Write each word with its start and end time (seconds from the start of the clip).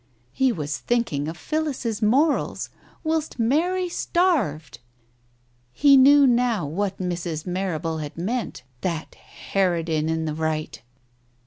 He 0.33 0.51
was 0.51 0.79
thinking 0.79 1.27
of 1.27 1.37
Phillis's 1.37 2.01
morals 2.01 2.71
whilst 3.03 3.37
Mary 3.37 3.87
starved! 3.87 4.79
He 5.73 5.95
knew 5.95 6.25
now 6.25 6.65
what 6.65 6.97
Mrs. 6.97 7.45
Marrable 7.45 7.99
had 7.99 8.17
meant. 8.17 8.63
That 8.81 9.15
harridan 9.53 10.09
in 10.09 10.25
the 10.25 10.33
right 10.33 10.81